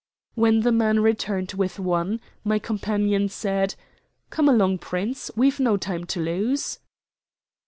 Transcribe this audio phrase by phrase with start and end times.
[0.33, 3.75] When the man returned with one, my companion said:
[4.31, 6.79] "Come along, Prince, we've no time to lose."